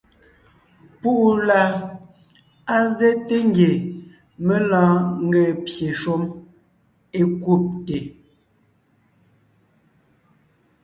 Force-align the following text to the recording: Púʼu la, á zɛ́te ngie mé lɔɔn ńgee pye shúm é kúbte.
Púʼu 0.99 1.29
la, 1.47 1.61
á 2.73 2.75
zɛ́te 2.97 3.35
ngie 3.47 3.71
mé 4.45 4.55
lɔɔn 4.69 4.97
ńgee 5.25 5.51
pye 5.65 5.87
shúm 5.99 6.23
é 7.17 7.21
kúbte. 7.41 7.97